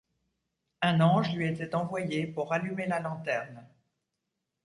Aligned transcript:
Un 0.81 0.99
ange 0.99 1.31
lui 1.35 1.47
était 1.47 1.75
envoyé 1.75 2.25
pour 2.25 2.49
rallumer 2.49 2.87
la 2.87 2.99
lanterne. 3.01 3.63